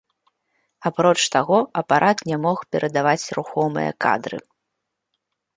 Апроч 0.89 1.17
таго, 1.35 1.59
апарат 1.83 2.25
не 2.31 2.37
мог 2.45 2.57
перадаваць 2.77 3.31
рухомыя 3.39 3.91
кадры. 4.07 4.37